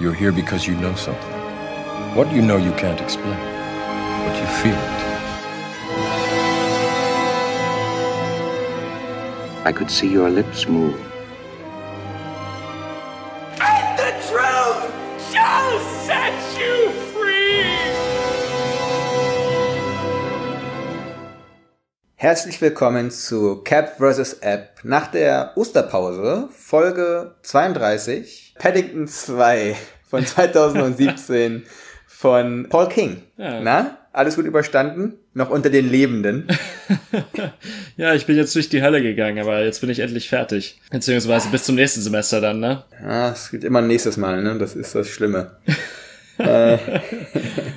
[0.00, 1.32] You're here because you know something.
[2.16, 3.38] What you know you can't explain,
[4.26, 5.04] but you feel it.
[9.64, 11.13] I could see your lips move.
[22.24, 24.38] Herzlich willkommen zu Cap vs.
[24.40, 29.76] App nach der Osterpause, Folge 32, Paddington 2
[30.08, 31.64] von 2017
[32.06, 33.24] von Paul King.
[33.36, 33.60] Ja.
[33.60, 35.18] Na, alles gut überstanden?
[35.34, 36.48] Noch unter den Lebenden?
[37.96, 40.80] Ja, ich bin jetzt durch die Hölle gegangen, aber jetzt bin ich endlich fertig.
[40.90, 42.84] Beziehungsweise bis zum nächsten Semester dann, ne?
[43.06, 44.56] Ah, es gibt immer ein nächstes Mal, ne?
[44.58, 45.58] Das ist das Schlimme.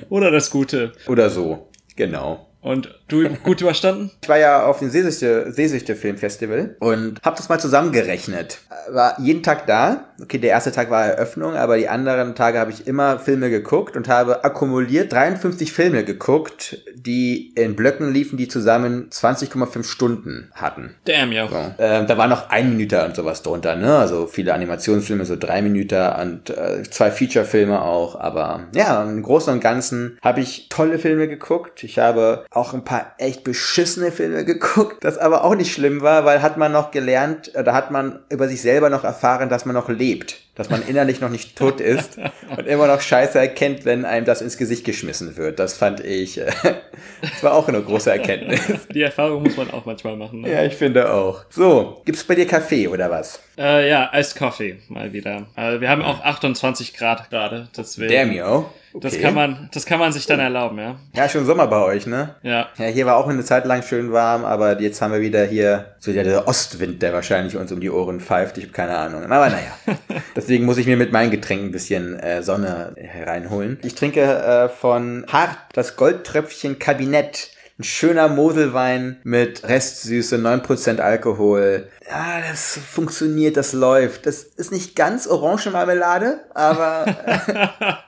[0.09, 0.94] Oder das Gute.
[1.05, 2.48] Oder so, genau.
[2.61, 4.11] Und du gut überstanden?
[4.27, 8.59] Ich war ja auf dem Seesichte, Seesichte Filmfestival und habe das mal zusammengerechnet.
[8.91, 10.09] War jeden Tag da.
[10.21, 13.95] Okay, der erste Tag war Eröffnung, aber die anderen Tage habe ich immer Filme geguckt
[13.95, 20.95] und habe akkumuliert 53 Filme geguckt, die in Blöcken liefen, die zusammen 20,5 Stunden hatten.
[21.05, 21.47] Damn, ja.
[21.47, 21.55] So.
[21.77, 23.97] Ähm, da war noch ein Minute und sowas drunter, ne?
[23.97, 28.19] Also viele Animationsfilme, so drei Minuten und äh, zwei Feature-Filme auch.
[28.19, 31.83] Aber ja, im Großen und Ganzen habe ich tolle Filme geguckt.
[31.86, 36.26] Ich habe auch ein paar echt beschissene Filme geguckt, das aber auch nicht schlimm war,
[36.26, 39.76] weil hat man noch gelernt, oder hat man über sich selber noch erfahren, dass man
[39.76, 40.38] noch lebt.
[40.56, 44.42] Dass man innerlich noch nicht tot ist und immer noch Scheiße erkennt, wenn einem das
[44.42, 45.59] ins Gesicht geschmissen wird.
[45.59, 46.52] Das fand ich, äh,
[47.22, 48.62] das war auch eine große Erkenntnis.
[48.94, 50.42] Die Erfahrung muss man auch manchmal machen.
[50.42, 50.52] Ne?
[50.52, 51.44] Ja, ich finde auch.
[51.50, 53.39] So, gibt's bei dir Kaffee oder was?
[53.58, 55.47] Äh, ja, Iced Coffee mal wieder.
[55.55, 58.14] Äh, wir haben auch 28 Grad gerade, deswegen.
[58.14, 58.69] Damn yo.
[58.94, 59.09] Okay.
[59.09, 60.95] Das kann man, das kann man sich dann erlauben, ja.
[61.14, 62.36] Ja, schon Sommer bei euch, ne?
[62.41, 62.69] Ja.
[62.77, 65.95] Ja, hier war auch eine Zeit lang schön warm, aber jetzt haben wir wieder hier
[65.99, 68.58] so der, der Ostwind, der wahrscheinlich uns um die Ohren pfeift.
[68.58, 69.23] Ich habe keine Ahnung.
[69.23, 69.77] Aber naja.
[70.36, 73.80] Deswegen muss ich mir mit meinen Getränken ein bisschen äh, Sonne hereinholen.
[73.83, 77.52] Ich trinke äh, von Hart das Goldtröpfchen Kabinett.
[77.80, 81.88] Ein schöner Moselwein mit Restsüße, 9% Alkohol.
[82.10, 84.26] Ja, das funktioniert, das läuft.
[84.26, 87.05] Das ist nicht ganz Orangenmarmelade, aber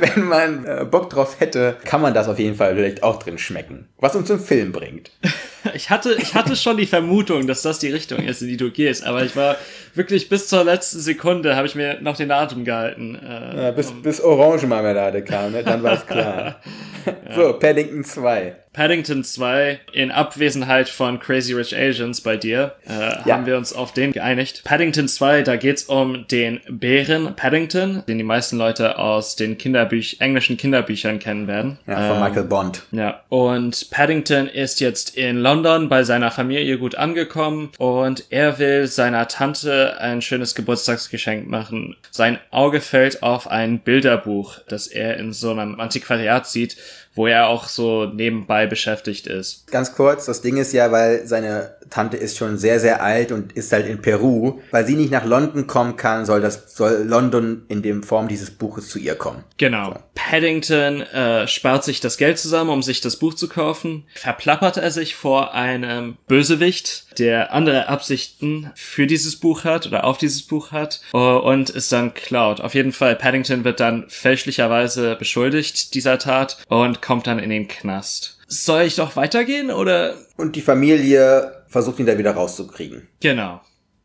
[0.00, 3.38] wenn man äh, Bock drauf hätte, kann man das auf jeden Fall vielleicht auch drin
[3.38, 3.86] schmecken.
[3.98, 5.10] Was uns zum Film bringt.
[5.74, 8.70] Ich hatte, ich hatte schon die Vermutung, dass das die Richtung ist, in die du
[8.70, 9.56] gehst, aber ich war
[9.94, 13.16] wirklich bis zur letzten Sekunde, habe ich mir noch den Atem gehalten.
[13.16, 15.64] Äh, Ja, bis, bis Orangenmarmelade kam, ne?
[15.64, 16.60] dann war es klar.
[17.36, 18.56] So, Paddington 2.
[18.76, 22.92] Paddington 2 in Abwesenheit von Crazy Rich Asians bei dir äh,
[23.26, 23.36] Ja.
[23.36, 24.64] haben wir uns auf den geeinigt.
[24.64, 30.18] Paddington 2, da geht's um den Bären Paddington, den die meisten Leute aus den Kinderbüch
[30.20, 31.78] englischen Kinderbüchern kennen werden.
[31.86, 32.82] Ja, von Michael Bond.
[32.92, 38.88] Ja, und Paddington ist jetzt in London bei seiner Familie gut angekommen und er will
[38.88, 41.96] seiner Tante ein schönes Geburtstagsgeschenk machen.
[42.10, 46.76] Sein Auge fällt auf ein Bilderbuch, das er in so einem Antiquariat sieht,
[47.16, 49.66] wo er auch so nebenbei beschäftigt ist.
[49.70, 53.52] Ganz kurz, das Ding ist ja, weil seine Tante ist schon sehr, sehr alt und
[53.52, 54.60] ist halt in Peru.
[54.70, 58.50] Weil sie nicht nach London kommen kann, soll das, soll London in dem Form dieses
[58.50, 59.44] Buches zu ihr kommen.
[59.56, 59.98] Genau.
[60.14, 64.04] Paddington äh, spart sich das Geld zusammen, um sich das Buch zu kaufen.
[64.14, 70.18] Verplappert er sich vor einem Bösewicht, der andere Absichten für dieses Buch hat oder auf
[70.18, 72.60] dieses Buch hat äh, und ist dann klaut.
[72.60, 77.68] Auf jeden Fall, Paddington wird dann fälschlicherweise beschuldigt dieser Tat und kommt dann in den
[77.68, 78.38] Knast.
[78.48, 80.16] Soll ich doch weitergehen oder?
[80.36, 83.06] Und die Familie versucht ihn da wieder rauszukriegen.
[83.20, 83.60] Genau.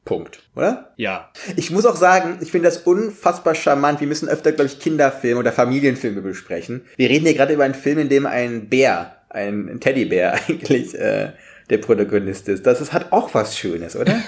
[0.06, 0.44] Punkt.
[0.56, 0.94] Oder?
[0.97, 1.31] Ja.
[1.56, 4.01] Ich muss auch sagen, ich finde das unfassbar charmant.
[4.01, 6.85] Wir müssen öfter, glaube ich, Kinderfilme oder Familienfilme besprechen.
[6.95, 10.94] Wir reden hier gerade über einen Film, in dem ein Bär, ein, ein Teddybär eigentlich,
[10.94, 11.33] äh,
[11.71, 12.65] der Protagonist ist.
[12.67, 14.21] Das ist, hat auch was Schönes, oder?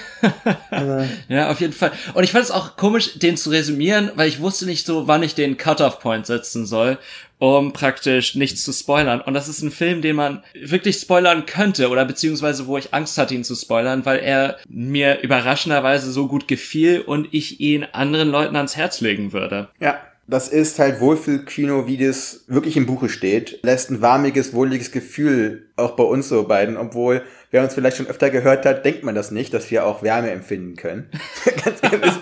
[1.28, 1.92] Ja, auf jeden Fall.
[2.14, 5.22] Und ich fand es auch komisch, den zu resümieren, weil ich wusste nicht so, wann
[5.22, 6.98] ich den Cut-off-Point setzen soll,
[7.38, 9.20] um praktisch nichts zu spoilern.
[9.20, 13.18] Und das ist ein Film, den man wirklich spoilern könnte oder beziehungsweise wo ich Angst
[13.18, 18.30] hatte, ihn zu spoilern, weil er mir überraschenderweise so gut gefiel und ich ihn anderen
[18.30, 19.68] Leuten ans Herz legen würde.
[19.80, 19.98] Ja.
[20.26, 23.60] Das ist halt Wohlfühlkino, wie das wirklich im Buche steht.
[23.62, 27.22] Lässt ein warmiges, wohliges Gefühl auch bei uns so beiden, obwohl
[27.54, 30.32] wer uns vielleicht schon öfter gehört hat, denkt man das nicht, dass wir auch Wärme
[30.32, 31.08] empfinden können.
[31.64, 32.12] Ganz ehrlich,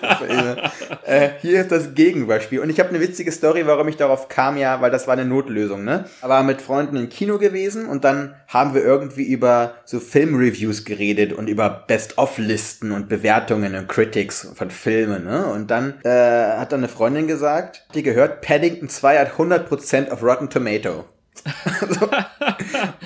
[1.07, 2.61] äh, hier ist das Gegenbeispiel.
[2.61, 5.25] Und ich habe eine witzige Story, warum ich darauf kam, ja, weil das war eine
[5.25, 6.05] Notlösung, ne?
[6.21, 11.33] Aber mit Freunden im Kino gewesen und dann haben wir irgendwie über so Filmreviews geredet
[11.33, 15.47] und über Best-of-Listen und Bewertungen und Critics von Filmen, ne?
[15.47, 20.23] Und dann äh, hat dann eine Freundin gesagt, die gehört, Paddington 2 hat 100% auf
[20.23, 21.07] Rotten Tomato.
[21.89, 22.11] so.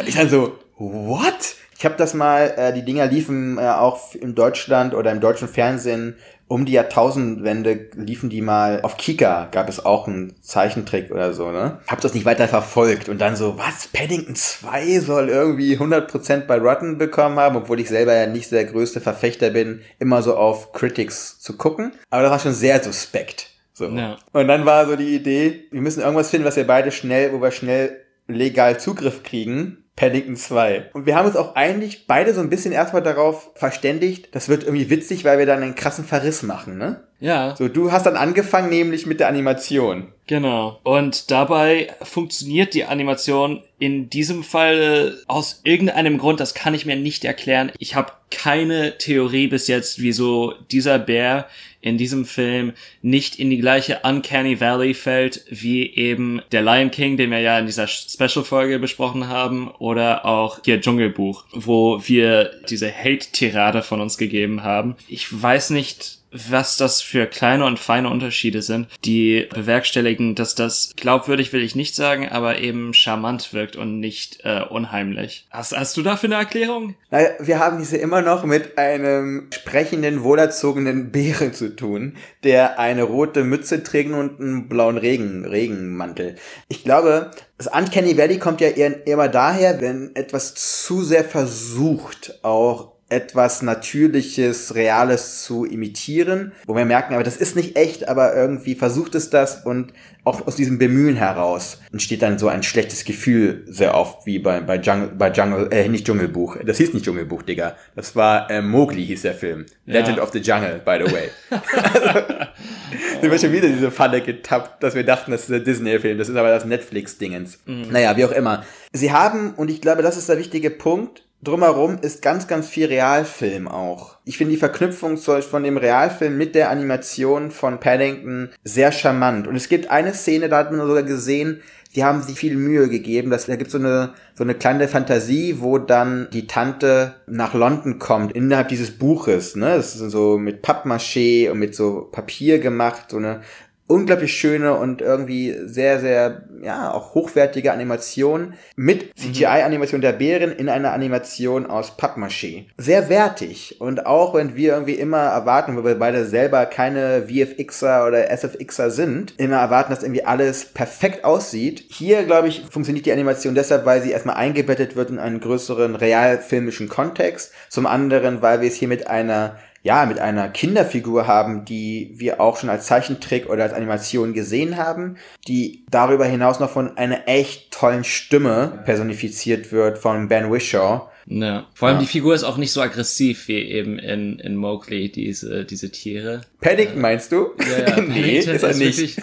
[0.04, 1.54] Ich dann so, what?
[1.78, 5.48] Ich habe das mal, äh, die Dinger liefen äh, auch in Deutschland oder im deutschen
[5.48, 6.16] Fernsehen
[6.48, 11.50] um die Jahrtausendwende liefen die mal auf Kika, gab es auch einen Zeichentrick oder so,
[11.50, 11.80] ne?
[11.88, 16.58] Hab das nicht weiter verfolgt und dann so, was, Paddington 2 soll irgendwie 100% bei
[16.58, 20.72] Rotten bekommen haben, obwohl ich selber ja nicht der größte Verfechter bin, immer so auf
[20.72, 21.92] Critics zu gucken.
[22.10, 23.50] Aber das war schon sehr suspekt.
[23.72, 23.88] So.
[23.88, 24.16] Ja.
[24.32, 27.42] Und dann war so die Idee, wir müssen irgendwas finden, was wir beide schnell, wo
[27.42, 30.90] wir schnell legal Zugriff kriegen Paddington 2.
[30.92, 34.62] Und wir haben uns auch eigentlich beide so ein bisschen erstmal darauf verständigt, das wird
[34.62, 37.00] irgendwie witzig, weil wir dann einen krassen Verriss machen, ne?
[37.18, 37.56] Ja.
[37.56, 40.12] So, du hast dann angefangen, nämlich mit der Animation.
[40.26, 40.80] Genau.
[40.82, 46.96] Und dabei funktioniert die Animation in diesem Fall aus irgendeinem Grund, das kann ich mir
[46.96, 47.72] nicht erklären.
[47.78, 51.46] Ich habe keine Theorie bis jetzt, wieso dieser Bär
[51.86, 57.16] in diesem Film nicht in die gleiche Uncanny Valley fällt, wie eben der Lion King,
[57.16, 62.92] den wir ja in dieser Special-Folge besprochen haben, oder auch hier Dschungelbuch, wo wir diese
[62.92, 64.96] Hate-Tirade von uns gegeben haben.
[65.06, 66.18] Ich weiß nicht,
[66.48, 71.76] was das für kleine und feine Unterschiede sind, die bewerkstelligen, dass das glaubwürdig will ich
[71.76, 75.46] nicht sagen, aber eben charmant wirkt und nicht äh, unheimlich.
[75.50, 76.94] Hast, hast du dafür eine Erklärung?
[77.10, 83.02] Naja, wir haben diese immer noch mit einem sprechenden, wohlerzogenen Bären zu tun, der eine
[83.02, 86.36] rote Mütze trägt und einen blauen Regen, Regenmantel.
[86.68, 92.38] Ich glaube, das Uncanny Valley kommt ja eher immer daher, wenn etwas zu sehr versucht,
[92.42, 98.34] auch etwas Natürliches, Reales zu imitieren, wo wir merken, aber das ist nicht echt, aber
[98.34, 99.92] irgendwie versucht es das und
[100.24, 104.60] auch aus diesem Bemühen heraus entsteht dann so ein schlechtes Gefühl sehr oft, wie bei,
[104.60, 106.56] bei Jungle, bei Jungle, äh, nicht Dschungelbuch.
[106.64, 107.76] Das hieß nicht Dschungelbuch, Digga.
[107.94, 109.66] Das war äh, Mowgli hieß der Film.
[109.86, 110.00] Ja.
[110.00, 111.30] Legend of the Jungle, by the way.
[113.20, 116.18] sind wir schon wieder diese Falle getappt, dass wir dachten, das ist der Disney-Film.
[116.18, 117.60] Das ist aber das Netflix-Dingens.
[117.66, 117.92] Mhm.
[117.92, 118.64] Naja, wie auch immer.
[118.92, 122.86] Sie haben, und ich glaube, das ist der wichtige Punkt, drumherum ist ganz, ganz viel
[122.86, 124.16] Realfilm auch.
[124.24, 129.46] Ich finde die Verknüpfung von dem Realfilm mit der Animation von Paddington sehr charmant.
[129.46, 131.62] Und es gibt eine Szene, da hat man sogar gesehen,
[131.94, 133.30] die haben sich viel Mühe gegeben.
[133.30, 137.98] Dass, da gibt so eine so eine kleine Fantasie, wo dann die Tante nach London
[137.98, 139.56] kommt innerhalb dieses Buches.
[139.56, 143.40] Ne, das ist so mit Pappmaché und mit so Papier gemacht, so eine
[143.88, 150.68] unglaublich schöne und irgendwie sehr, sehr, ja, auch hochwertige Animation mit CGI-Animation der Bären in
[150.68, 152.64] einer Animation aus Pappmaché.
[152.76, 153.80] Sehr wertig.
[153.80, 158.90] Und auch wenn wir irgendwie immer erwarten, weil wir beide selber keine VFXer oder SFXer
[158.90, 161.84] sind, immer erwarten, dass irgendwie alles perfekt aussieht.
[161.88, 165.94] Hier, glaube ich, funktioniert die Animation deshalb, weil sie erstmal eingebettet wird in einen größeren
[165.94, 167.52] realfilmischen Kontext.
[167.68, 169.56] Zum anderen, weil wir es hier mit einer
[169.86, 174.76] ja, mit einer Kinderfigur haben, die wir auch schon als Zeichentrick oder als Animation gesehen
[174.76, 175.16] haben,
[175.46, 181.02] die darüber hinaus noch von einer echt tollen Stimme personifiziert wird von Ben Wishaw.
[181.26, 181.68] Ja.
[181.72, 182.02] Vor allem ja.
[182.02, 186.40] die Figur ist auch nicht so aggressiv wie eben in, in Mowgli, diese, diese Tiere.
[186.60, 187.52] Paddington meinst du?
[187.60, 188.00] Ja, ja.
[188.08, 188.98] nee, ist er nicht.
[188.98, 189.18] Wirklich,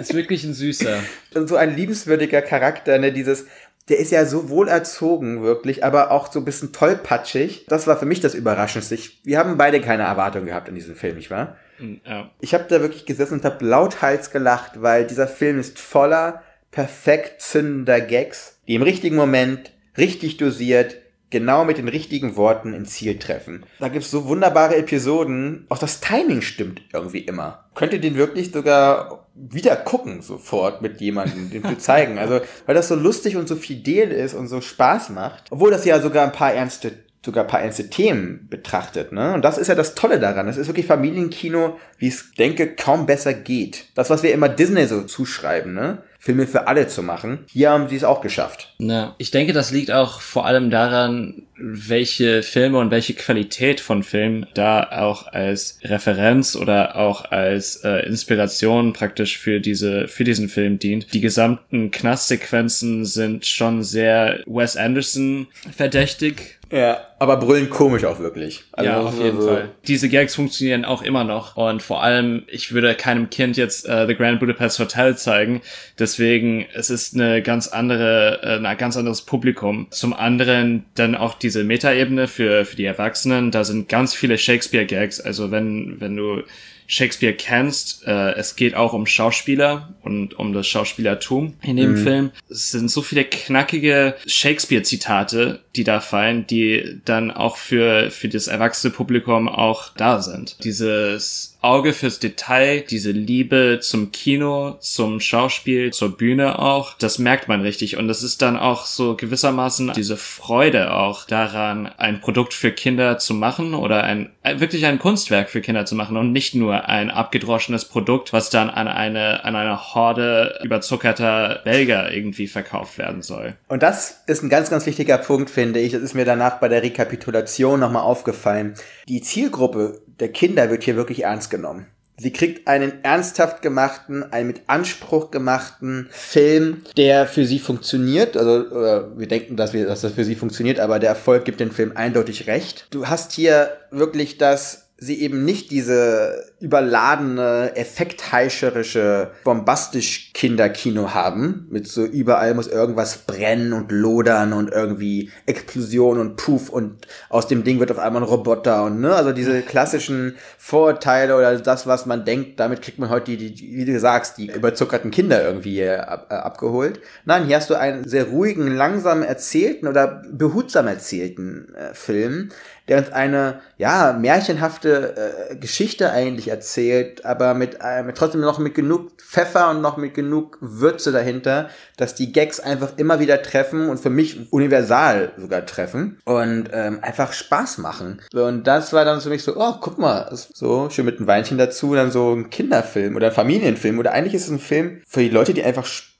[0.00, 0.98] ist wirklich ein süßer.
[1.46, 3.46] So ein liebenswürdiger Charakter, ne, dieses,
[3.88, 7.66] der ist ja so wohl erzogen, wirklich, aber auch so ein bisschen tollpatschig.
[7.68, 8.94] Das war für mich das Überraschendste.
[8.94, 11.56] Ich, wir haben beide keine Erwartung gehabt in diesem Film, nicht wahr?
[11.78, 12.30] Mm, ja.
[12.40, 17.42] Ich habe da wirklich gesessen und habe lauthals gelacht, weil dieser Film ist voller perfekt
[17.42, 21.01] zündender Gags, die im richtigen Moment, richtig dosiert,
[21.32, 23.64] genau mit den richtigen Worten ins Ziel treffen.
[23.80, 25.66] Da gibt's so wunderbare Episoden.
[25.68, 27.64] Auch das Timing stimmt irgendwie immer.
[27.74, 32.18] Könnt ihr den wirklich sogar wieder gucken sofort mit jemandem, dem zu zeigen.
[32.18, 35.44] Also, weil das so lustig und so fidel ist und so Spaß macht.
[35.50, 36.92] Obwohl das ja sogar ein paar ernste
[37.24, 39.32] sogar ein paar ernste Themen betrachtet, ne?
[39.32, 40.48] Und das ist ja das Tolle daran.
[40.48, 43.86] Es ist wirklich Familienkino, wie es denke, kaum besser geht.
[43.94, 46.02] Das, was wir immer Disney so zuschreiben, ne?
[46.22, 47.46] Filme für alle zu machen.
[47.48, 48.76] Hier haben sie es auch geschafft.
[48.78, 54.02] Ja, ich denke, das liegt auch vor allem daran, welche Filme und welche Qualität von
[54.02, 60.48] Filmen da auch als Referenz oder auch als äh, Inspiration praktisch für diese für diesen
[60.48, 61.14] Film dient.
[61.14, 68.64] Die gesamten Knastsequenzen sind schon sehr Wes Anderson verdächtig ja, aber brüllen komisch auch wirklich.
[68.72, 69.68] Also ja, auf jeden so Fall.
[69.86, 74.06] Diese Gags funktionieren auch immer noch und vor allem, ich würde keinem Kind jetzt äh,
[74.06, 75.60] The Grand Budapest Hotel zeigen,
[75.98, 79.88] deswegen es ist eine ganz andere, äh, ein ganz anderes Publikum.
[79.90, 84.86] Zum anderen dann auch diese Metaebene für für die Erwachsenen, da sind ganz viele Shakespeare
[84.86, 86.42] Gags, also wenn wenn du
[86.86, 88.06] Shakespeare kennst.
[88.06, 91.96] Äh, es geht auch um Schauspieler und um das Schauspielertum in dem mhm.
[91.96, 92.30] Film.
[92.50, 98.46] Es sind so viele knackige Shakespeare-Zitate, die da fallen, die dann auch für, für das
[98.46, 100.62] erwachsene Publikum auch da sind.
[100.64, 107.46] Dieses Auge fürs Detail, diese Liebe zum Kino, zum Schauspiel, zur Bühne auch, das merkt
[107.46, 107.96] man richtig.
[107.96, 113.18] Und das ist dann auch so gewissermaßen diese Freude auch daran, ein Produkt für Kinder
[113.18, 117.10] zu machen oder ein, wirklich ein Kunstwerk für Kinder zu machen und nicht nur ein
[117.10, 123.54] abgedroschenes Produkt, was dann an eine, an eine Horde überzuckerter Belger irgendwie verkauft werden soll.
[123.68, 125.92] Und das ist ein ganz, ganz wichtiger Punkt, finde ich.
[125.92, 128.74] Das ist mir danach bei der Rekapitulation nochmal aufgefallen.
[129.08, 131.86] Die Zielgruppe der Kinder wird hier wirklich ernst genommen.
[132.18, 138.36] Sie kriegt einen ernsthaft gemachten, einen mit Anspruch gemachten Film, der für sie funktioniert.
[138.36, 138.70] Also
[139.16, 141.92] wir denken, dass, wir, dass das für sie funktioniert, aber der Erfolg gibt dem Film
[141.94, 142.86] eindeutig recht.
[142.90, 151.88] Du hast hier wirklich das sie eben nicht diese überladene, effektheischerische, bombastisch Kinderkino haben, mit
[151.88, 157.64] so überall muss irgendwas brennen und lodern und irgendwie Explosion und Puff und aus dem
[157.64, 162.06] Ding wird auf einmal ein Roboter und ne, also diese klassischen Vorurteile oder das, was
[162.06, 165.84] man denkt, damit kriegt man heute die, die wie du sagst, die überzuckerten Kinder irgendwie
[165.84, 167.00] ab, äh, abgeholt.
[167.24, 172.50] Nein, hier hast du einen sehr ruhigen, langsam erzählten oder behutsam erzählten äh, Film,
[172.88, 178.58] der uns eine, ja, märchenhafte äh, Geschichte eigentlich erzählt, aber mit, äh, mit trotzdem noch
[178.58, 183.42] mit genug Pfeffer und noch mit genug Würze dahinter, dass die Gags einfach immer wieder
[183.42, 188.20] treffen und für mich universal sogar treffen und ähm, einfach Spaß machen.
[188.34, 191.58] Und das war dann für mich so, oh, guck mal, so schön mit einem Weinchen
[191.58, 195.30] dazu, dann so ein Kinderfilm oder Familienfilm oder eigentlich ist es ein Film für die
[195.30, 196.11] Leute, die einfach Spaß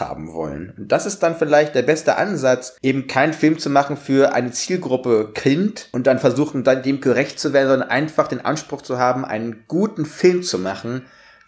[0.00, 0.72] haben wollen.
[0.76, 4.50] Und das ist dann vielleicht der beste Ansatz, eben keinen Film zu machen für eine
[4.50, 8.98] Zielgruppe Kind und dann versuchen, dann dem gerecht zu werden, sondern einfach den Anspruch zu
[8.98, 11.02] haben, einen guten Film zu machen,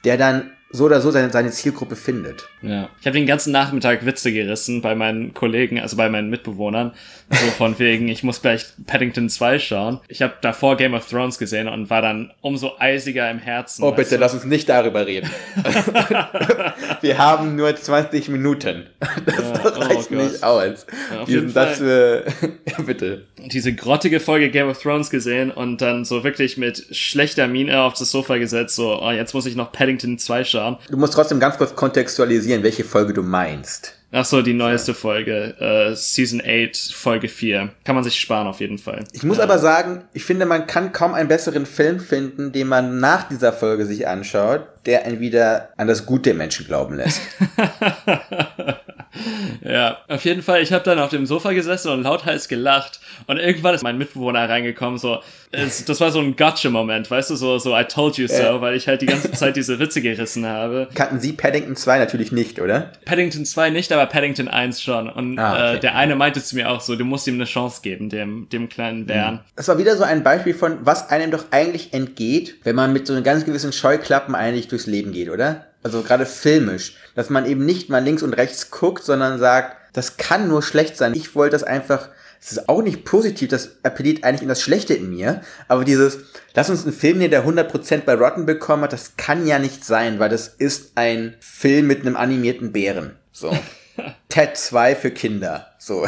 [0.05, 2.47] der dann so oder so seine, seine Zielgruppe findet.
[2.61, 2.91] Ja.
[3.01, 6.93] Ich habe den ganzen Nachmittag Witze gerissen bei meinen Kollegen, also bei meinen Mitbewohnern.
[7.31, 10.01] So von wegen, ich muss gleich Paddington 2 schauen.
[10.09, 13.83] Ich habe davor Game of Thrones gesehen und war dann umso eisiger im Herzen.
[13.83, 14.21] Oh bitte, du?
[14.21, 15.31] lass uns nicht darüber reden.
[17.01, 18.87] Wir haben nur 20 Minuten.
[19.25, 20.87] Das ja, oh reicht oh nicht aus.
[21.15, 23.25] Ja, Diesen Satz, äh, ja, bitte.
[23.39, 27.95] Diese grottige Folge Game of Thrones gesehen und dann so wirklich mit schlechter Miene auf
[27.95, 30.77] das Sofa gesetzt, so, oh, jetzt muss ich noch Paddington 2 schauen anschauen.
[30.91, 33.95] Du musst trotzdem ganz kurz kontextualisieren, welche Folge du meinst.
[34.11, 37.71] Ach so, die neueste Folge, äh, Season 8, Folge 4.
[37.85, 39.05] Kann man sich sparen auf jeden Fall.
[39.13, 39.43] Ich muss ja.
[39.43, 43.53] aber sagen, ich finde, man kann kaum einen besseren Film finden, den man nach dieser
[43.53, 47.21] Folge sich anschaut, der einen wieder an das Gute Menschen glauben lässt.
[49.69, 53.37] ja, auf jeden Fall, ich habe dann auf dem Sofa gesessen und lauthals gelacht und
[53.37, 55.21] irgendwann ist mein Mitbewohner reingekommen, so,
[55.51, 58.61] es, das war so ein Gotcha-Moment, weißt du, so, so I told you so, äh.
[58.61, 60.89] weil ich halt die ganze Zeit diese Witze gerissen habe.
[60.95, 62.93] Kannten Sie Paddington 2 natürlich nicht, oder?
[63.05, 65.09] Paddington 2 nicht, aber Paddington 1 schon.
[65.09, 65.77] Und ah, okay.
[65.77, 68.49] äh, der eine meinte zu mir auch so, du musst ihm eine Chance geben, dem,
[68.51, 69.41] dem kleinen Bären.
[69.57, 73.07] Das war wieder so ein Beispiel von, was einem doch eigentlich entgeht, wenn man mit
[73.07, 75.68] so einem ganz gewissen Scheuklappen eigentlich durchs Leben geht, oder?
[75.83, 80.17] Also gerade filmisch, dass man eben nicht mal links und rechts guckt, sondern sagt, das
[80.17, 81.15] kann nur schlecht sein.
[81.15, 82.09] Ich wollte das einfach
[82.41, 86.19] es ist auch nicht positiv, das appelliert eigentlich in das Schlechte in mir, aber dieses,
[86.55, 89.85] lass uns einen Film nehmen, der 100% bei Rotten bekommen hat, das kann ja nicht
[89.85, 93.17] sein, weil das ist ein Film mit einem animierten Bären.
[93.33, 93.57] So.
[94.29, 95.67] Ted 2 für Kinder.
[95.81, 96.05] So,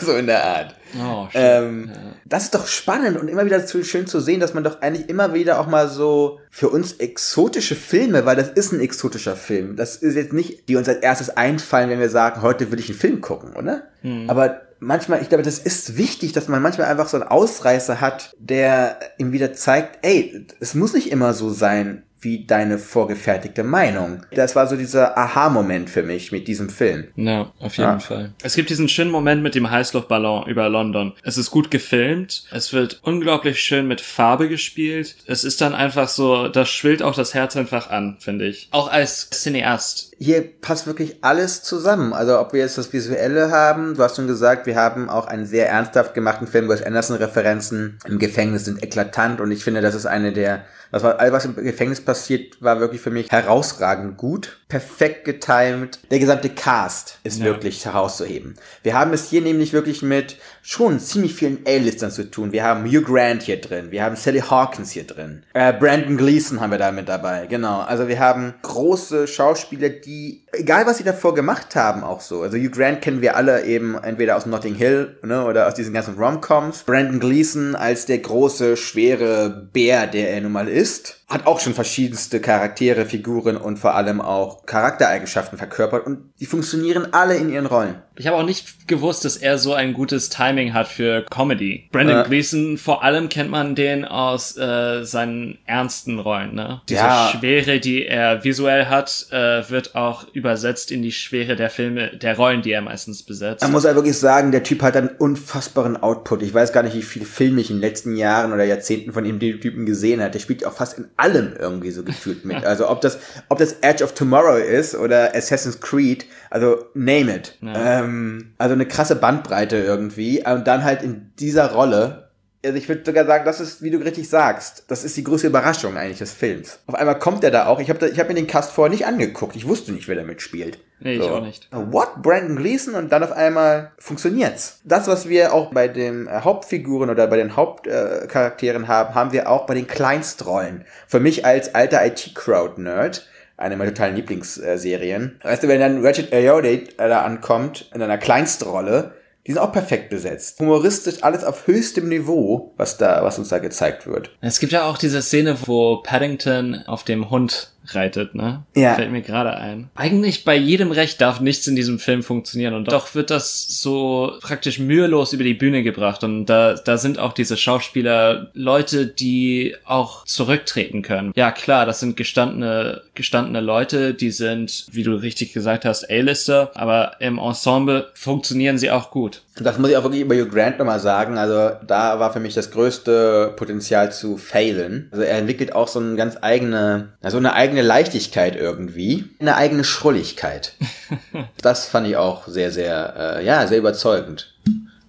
[0.00, 0.76] so in der Art.
[1.00, 2.00] Oh, ähm, ja.
[2.26, 5.34] Das ist doch spannend und immer wieder schön zu sehen, dass man doch eigentlich immer
[5.34, 9.74] wieder auch mal so für uns exotische Filme, weil das ist ein exotischer Film.
[9.74, 12.88] Das ist jetzt nicht, die uns als erstes einfallen, wenn wir sagen, heute will ich
[12.88, 13.84] einen Film gucken, oder?
[14.02, 14.30] Hm.
[14.30, 18.34] Aber manchmal, ich glaube, das ist wichtig, dass man manchmal einfach so einen Ausreißer hat,
[18.38, 24.26] der ihm wieder zeigt, ey, es muss nicht immer so sein, wie deine vorgefertigte Meinung.
[24.32, 27.06] Das war so dieser Aha-Moment für mich mit diesem Film.
[27.14, 27.98] Ja, auf jeden ja.
[28.00, 28.32] Fall.
[28.42, 31.12] Es gibt diesen schönen Moment mit dem Heißluftballon über London.
[31.22, 32.42] Es ist gut gefilmt.
[32.50, 35.14] Es wird unglaublich schön mit Farbe gespielt.
[35.26, 38.66] Es ist dann einfach so, das schwillt auch das Herz einfach an, finde ich.
[38.72, 40.15] Auch als Cineast.
[40.18, 42.12] Hier passt wirklich alles zusammen.
[42.12, 45.46] Also ob wir jetzt das Visuelle haben, du hast schon gesagt, wir haben auch einen
[45.46, 46.68] sehr ernsthaft gemachten Film.
[46.68, 51.18] Wes Anderson-Referenzen im Gefängnis sind eklatant und ich finde, das ist eine der das war
[51.18, 55.98] all was im Gefängnis passiert, war wirklich für mich herausragend gut, perfekt getimed.
[56.10, 57.46] Der gesamte Cast ist ja.
[57.46, 58.54] wirklich herauszuheben.
[58.82, 62.50] Wir haben es hier nämlich wirklich mit schon ziemlich vielen A-Listern zu tun.
[62.50, 66.60] Wir haben Hugh Grant hier drin, wir haben Sally Hawkins hier drin, äh, Brandon Gleason
[66.60, 67.82] haben wir da mit dabei, genau.
[67.82, 72.42] Also wir haben große Schauspieler, die, egal was sie davor gemacht haben, auch so.
[72.42, 75.94] Also Hugh Grant kennen wir alle eben entweder aus Notting Hill ne, oder aus diesen
[75.94, 76.82] ganzen Romcoms.
[76.82, 81.20] Brandon Gleason als der große, schwere Bär, der er nun mal ist.
[81.28, 87.08] Hat auch schon verschiedenste Charaktere, Figuren und vor allem auch Charaktereigenschaften verkörpert und die funktionieren
[87.12, 87.96] alle in ihren Rollen.
[88.18, 91.88] Ich habe auch nicht gewusst, dass er so ein gutes Timing hat für Comedy.
[91.92, 92.28] Brandon Äh.
[92.28, 96.54] Gleeson, vor allem kennt man den aus äh, seinen ernsten Rollen.
[96.54, 96.80] Ne?
[96.88, 97.28] Diese Ja.
[97.36, 102.36] Schwere, die er visuell hat, äh, wird auch übersetzt in die Schwere der Filme, der
[102.36, 103.62] Rollen, die er meistens besetzt.
[103.62, 106.42] Man muss ja wirklich sagen, der Typ hat einen unfassbaren Output.
[106.42, 109.26] Ich weiß gar nicht, wie viele Filme ich in den letzten Jahren oder Jahrzehnten von
[109.26, 110.32] ihm den Typen gesehen hat.
[110.34, 112.56] Der spielt auch fast in allem irgendwie so gefühlt mit.
[112.66, 113.18] Also ob das,
[113.48, 117.56] ob das Edge of Tomorrow ist oder Assassin's Creed, also name it.
[117.62, 120.44] Ähm, also eine krasse Bandbreite irgendwie.
[120.44, 122.25] Und dann halt in dieser Rolle.
[122.66, 125.46] Also ich würde sogar sagen, das ist, wie du richtig sagst, das ist die größte
[125.46, 126.80] Überraschung eigentlich des Films.
[126.86, 127.78] Auf einmal kommt er da auch.
[127.78, 129.54] Ich habe hab mir den Cast vorher nicht angeguckt.
[129.54, 130.78] Ich wusste nicht, wer da mitspielt.
[130.98, 131.68] Nee, ich auch nicht.
[131.70, 132.22] What?
[132.22, 134.80] Brandon Gleason und dann auf einmal funktioniert's.
[134.84, 139.32] Das, was wir auch bei den äh, Hauptfiguren oder bei den Hauptcharakteren äh, haben, haben
[139.32, 140.84] wir auch bei den Kleinstrollen.
[141.06, 145.38] Für mich als alter IT-Crowd-Nerd, eine meiner totalen Lieblingsserien.
[145.42, 149.12] Weißt du, wenn dann Ratchet Ayoade äh, da ankommt, in einer Kleinstrolle,
[149.46, 150.58] die sind auch perfekt besetzt.
[150.58, 154.30] Humoristisch alles auf höchstem Niveau, was da, was uns da gezeigt wird.
[154.40, 158.64] Es gibt ja auch diese Szene, wo Paddington auf dem Hund reitet, ne?
[158.74, 158.94] Ja.
[158.94, 159.90] Fällt mir gerade ein.
[159.94, 164.32] Eigentlich bei jedem Recht darf nichts in diesem Film funktionieren und doch wird das so
[164.40, 169.74] praktisch mühelos über die Bühne gebracht und da, da sind auch diese Schauspieler Leute, die
[169.84, 171.32] auch zurücktreten können.
[171.36, 176.70] Ja, klar, das sind gestandene, gestandene Leute, die sind, wie du richtig gesagt hast, A-Lister,
[176.74, 179.42] aber im Ensemble funktionieren sie auch gut.
[179.58, 181.38] Das muss ich auch wirklich über Hugh Grant nochmal sagen.
[181.38, 185.08] Also da war für mich das größte Potenzial zu failen.
[185.10, 189.24] Also er entwickelt auch so eine ganz eigene, ja, so eine eigene Leichtigkeit irgendwie.
[189.40, 190.74] Eine eigene Schrulligkeit.
[191.62, 194.54] das fand ich auch sehr, sehr, äh, ja, sehr überzeugend.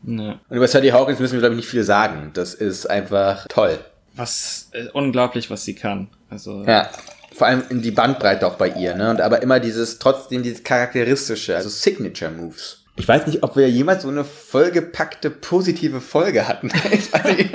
[0.03, 0.39] Ja.
[0.47, 2.31] Und über Sadie Hawkins müssen wir, glaube ich, nicht viel sagen.
[2.33, 3.77] Das ist einfach toll.
[4.15, 6.07] Was, äh, unglaublich, was sie kann.
[6.29, 6.89] Also, Ja.
[7.35, 9.11] Vor allem in die Bandbreite auch bei ihr, ne?
[9.11, 12.76] Und aber immer dieses, trotzdem dieses charakteristische, also Signature Moves.
[12.97, 16.71] Ich weiß nicht, ob wir jemals so eine vollgepackte, positive Folge hatten.
[16.91, 17.53] Ich weiß nicht.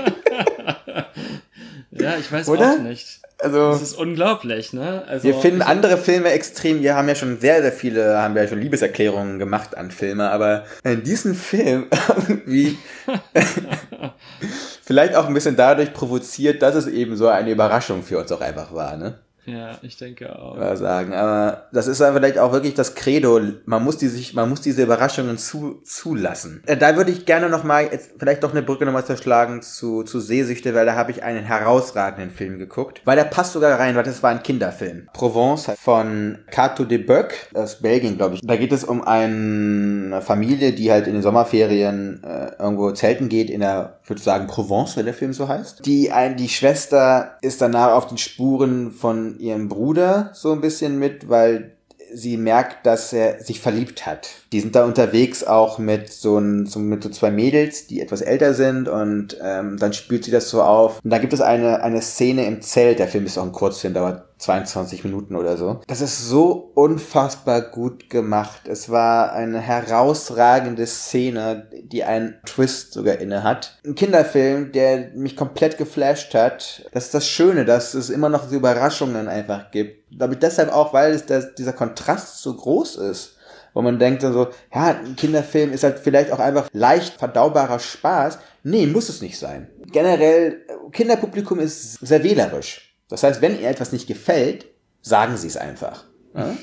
[1.91, 2.75] ja, ich weiß Oder?
[2.75, 3.21] auch nicht.
[3.39, 5.05] Also, Das ist unglaublich, ne?
[5.09, 6.81] Also, wir finden andere Filme extrem.
[6.81, 10.31] Wir haben ja schon sehr, sehr viele, haben wir ja schon Liebeserklärungen gemacht an Filme,
[10.31, 11.87] aber in diesem Film
[12.29, 12.79] irgendwie
[14.85, 18.41] vielleicht auch ein bisschen dadurch provoziert, dass es eben so eine Überraschung für uns auch
[18.41, 19.19] einfach war, ne?
[19.45, 20.57] Ja, ich denke auch.
[20.57, 21.13] mal sagen.
[21.15, 23.41] Aber das ist dann vielleicht auch wirklich das Credo.
[23.65, 26.63] Man muss die sich, man muss diese Überraschungen zu, zulassen.
[26.67, 29.63] Äh, Da würde ich gerne noch mal jetzt vielleicht doch eine Brücke noch mal zerschlagen
[29.63, 33.01] zu, zu Sehsüchte, weil da habe ich einen herausragenden Film geguckt.
[33.05, 35.09] Weil der passt sogar rein, weil das war ein Kinderfilm.
[35.13, 38.41] Provence von Cato de Boeck aus Belgien, glaube ich.
[38.43, 43.51] Da geht es um eine Familie, die halt in den Sommerferien äh, irgendwo zelten geht
[43.51, 45.87] in der, ich würde sagen, Provence, wenn der Film so heißt.
[45.87, 50.99] Die, ein, die Schwester ist danach auf den Spuren von ihrem Bruder so ein bisschen
[50.99, 51.77] mit, weil
[52.15, 54.29] sie merkt, dass er sich verliebt hat.
[54.53, 58.21] Die sind da unterwegs auch mit so, ein, so, mit so zwei Mädels, die etwas
[58.21, 61.01] älter sind und ähm, dann spürt sie das so auf.
[61.03, 63.95] Und da gibt es eine, eine Szene im Zelt, der Film ist auch ein Kurzfilm,
[63.95, 65.81] dauert 22 Minuten oder so.
[65.87, 68.63] Das ist so unfassbar gut gemacht.
[68.67, 73.79] Es war eine herausragende Szene, die einen Twist sogar inne hat.
[73.87, 76.85] Ein Kinderfilm, der mich komplett geflasht hat.
[76.93, 80.03] Das ist das Schöne, dass es immer noch so Überraschungen einfach gibt.
[80.11, 83.37] Damit deshalb auch, weil es das, dieser Kontrast so groß ist.
[83.75, 87.79] Wo man denkt dann so, ja, ein Kinderfilm ist halt vielleicht auch einfach leicht verdaubarer
[87.79, 88.39] Spaß.
[88.65, 89.71] Nee, muss es nicht sein.
[89.93, 92.92] Generell, Kinderpublikum ist sehr wählerisch.
[93.13, 94.67] Das heißt, wenn ihr etwas nicht gefällt,
[95.03, 96.05] sagen sie es einfach.
[96.35, 96.57] Ja?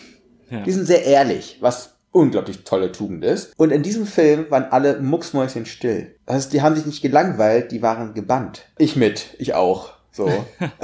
[0.50, 0.64] Ja.
[0.64, 3.54] Die sind sehr ehrlich, was unglaublich tolle Tugend ist.
[3.58, 6.16] Und in diesem Film waren alle mucksmäuschen still.
[6.26, 8.66] Das heißt, die haben sich nicht gelangweilt, die waren gebannt.
[8.78, 9.92] Ich mit, ich auch.
[10.12, 10.26] So.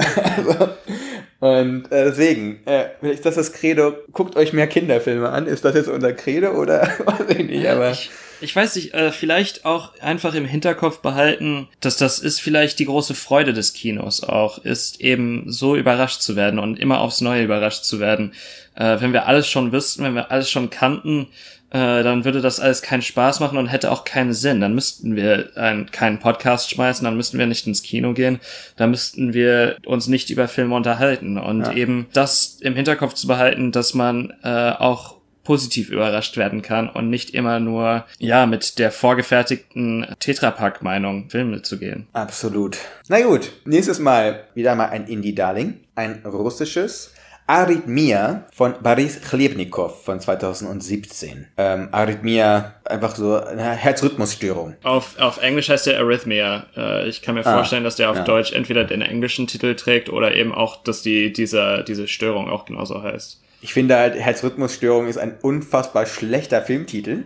[0.06, 0.68] also,
[1.40, 5.46] und äh, deswegen, äh, ist das das Credo, guckt euch mehr Kinderfilme an.
[5.46, 7.90] Ist das jetzt unser Credo oder weiß ich nicht, aber.
[7.90, 12.78] ich, ich weiß nicht, äh, vielleicht auch einfach im Hinterkopf behalten, dass das ist vielleicht
[12.78, 17.20] die große Freude des Kinos auch, ist eben so überrascht zu werden und immer aufs
[17.20, 18.32] Neue überrascht zu werden.
[18.74, 21.28] Äh, wenn wir alles schon wüssten, wenn wir alles schon kannten,
[21.70, 24.60] äh, dann würde das alles keinen Spaß machen und hätte auch keinen Sinn.
[24.60, 28.38] Dann müssten wir einen, keinen Podcast schmeißen, dann müssten wir nicht ins Kino gehen,
[28.76, 31.38] dann müssten wir uns nicht über Filme unterhalten.
[31.38, 31.72] Und Ja.
[31.72, 35.15] eben das im Hinterkopf zu behalten, dass man äh, auch
[35.46, 41.78] positiv überrascht werden kann und nicht immer nur, ja, mit der vorgefertigten Tetrapack-Meinung Filme zu
[41.78, 42.08] gehen.
[42.12, 42.76] Absolut.
[43.08, 45.74] Na gut, nächstes Mal wieder mal ein Indie-Darling.
[45.94, 47.12] Ein russisches,
[47.46, 51.46] Arrhythmia von Boris Chlebnikov von 2017.
[51.56, 54.74] Ähm, Arrhythmia, einfach so eine Herzrhythmusstörung.
[54.82, 56.66] Auf, auf Englisch heißt der Arrhythmia.
[56.76, 58.24] Äh, ich kann mir Ah, vorstellen, dass der auf ja.
[58.24, 62.64] Deutsch entweder den englischen Titel trägt oder eben auch, dass die, dieser, diese Störung auch
[62.64, 63.40] genauso heißt.
[63.66, 67.24] Ich finde halt, Herzrhythmusstörung ist ein unfassbar schlechter Filmtitel.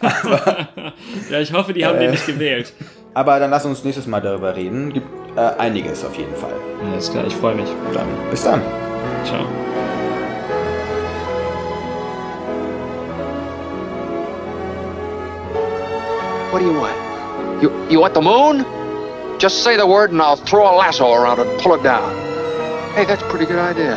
[1.30, 2.00] Ja, ich hoffe, die haben Äh.
[2.00, 2.72] den nicht gewählt.
[3.12, 4.90] Aber dann lass uns nächstes Mal darüber reden.
[4.94, 6.54] Gibt äh, einiges auf jeden Fall.
[6.90, 7.68] Alles klar, ich freue mich.
[7.92, 8.62] Dann bis dann.
[9.26, 9.44] Ciao.
[16.52, 17.62] What do you want?
[17.62, 18.64] You you want the moon?
[19.38, 22.12] Just say the word and I'll throw a lasso around it and pull it down.
[22.94, 23.96] Hey, that's a pretty good idea.